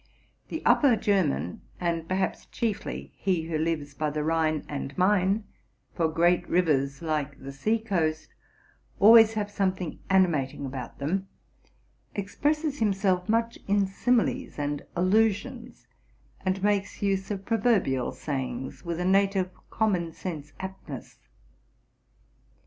[0.47, 5.43] The Upper German, and perhaps chiefly he who lives by the Rhine and Main
[5.93, 8.33] (for great rivers, like the seacoast,
[8.99, 11.27] always have something animating about them),
[12.15, 15.85] expresses himself much in simiies and allusions,
[16.43, 20.13] and makes use of pro 208 TRUTH AND FICTION verbial sayings with a native common
[20.13, 21.19] sense aptness.